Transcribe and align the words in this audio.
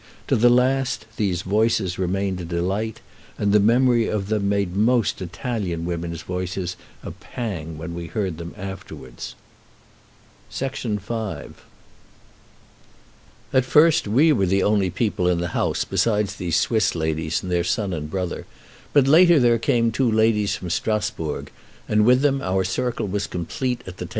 To 0.29 0.35
the 0.35 0.49
last 0.49 1.05
these 1.17 1.43
voices 1.43 1.99
remained 1.99 2.41
a 2.41 2.43
delight, 2.43 3.01
and 3.37 3.53
the 3.53 3.59
memory 3.59 4.07
of 4.07 4.29
them 4.29 4.49
made 4.49 4.75
most 4.75 5.21
Italian 5.21 5.85
women's 5.85 6.23
voices 6.23 6.75
a 7.03 7.11
pang 7.11 7.77
when 7.77 7.93
we 7.93 8.07
heard 8.07 8.39
them 8.39 8.55
afterwards. 8.57 9.35
V 10.49 10.65
At 13.53 13.63
first 13.63 14.07
we 14.07 14.33
were 14.33 14.47
the 14.47 14.63
only 14.63 14.89
people 14.89 15.27
in 15.27 15.37
the 15.37 15.49
house 15.49 15.85
besides 15.85 16.35
these 16.35 16.55
Swiss 16.59 16.95
ladies 16.95 17.43
and 17.43 17.51
their 17.51 17.63
son 17.63 17.93
and 17.93 18.09
brother, 18.09 18.47
but 18.93 19.05
later 19.05 19.39
there 19.39 19.59
came 19.59 19.91
two 19.91 20.11
ladies 20.11 20.55
from 20.55 20.71
Strasburg, 20.71 21.51
and 21.87 22.05
with 22.05 22.21
them 22.23 22.41
our 22.41 22.63
circle 22.63 23.05
was 23.05 23.27
complete 23.27 23.33
at 23.41 23.41
the 23.41 23.49
table 23.51 23.51
and 23.51 23.51
around 23.51 23.65
the 23.65 23.65
evening 23.65 23.69
lamp 23.69 23.69
in 23.69 23.85
the 23.85 23.93
drawing 23.93 23.99
room. 23.99 24.09